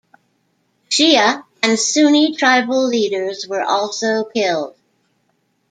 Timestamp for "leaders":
2.87-3.45